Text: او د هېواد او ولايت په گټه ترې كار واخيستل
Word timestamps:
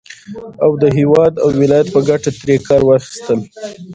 او 0.63 0.71
د 0.81 0.83
هېواد 0.97 1.33
او 1.43 1.49
ولايت 1.61 1.87
په 1.95 1.99
گټه 2.09 2.31
ترې 2.37 2.55
كار 2.67 2.81
واخيستل 2.85 3.39